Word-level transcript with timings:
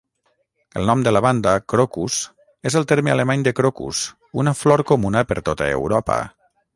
El 0.79 0.87
nom 0.89 1.01
de 1.07 1.11
la 1.13 1.19
banda, 1.25 1.51
"Krokus" 1.73 2.15
és 2.71 2.77
el 2.79 2.87
terme 2.93 3.13
alemany 3.15 3.45
de 3.49 3.53
crocus, 3.61 3.99
una 4.45 4.55
flor 4.63 4.85
comuna 4.93 5.23
per 5.33 5.39
tota 5.51 5.69
Europa. 5.77 6.19